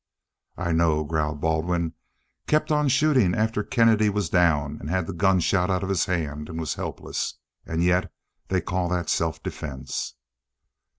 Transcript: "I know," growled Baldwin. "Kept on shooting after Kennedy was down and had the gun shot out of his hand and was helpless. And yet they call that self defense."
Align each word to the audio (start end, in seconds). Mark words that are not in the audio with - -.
"I 0.57 0.71
know," 0.71 1.03
growled 1.03 1.41
Baldwin. 1.41 1.93
"Kept 2.47 2.71
on 2.71 2.87
shooting 2.87 3.35
after 3.35 3.61
Kennedy 3.63 4.09
was 4.09 4.29
down 4.31 4.77
and 4.79 4.89
had 4.89 5.05
the 5.05 5.13
gun 5.13 5.39
shot 5.39 5.69
out 5.69 5.83
of 5.83 5.89
his 5.89 6.05
hand 6.05 6.49
and 6.49 6.59
was 6.59 6.73
helpless. 6.73 7.35
And 7.67 7.83
yet 7.83 8.11
they 8.47 8.61
call 8.61 8.89
that 8.89 9.11
self 9.11 9.43
defense." 9.43 10.15